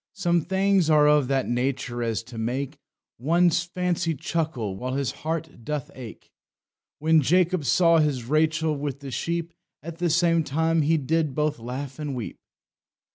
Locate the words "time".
10.43-10.81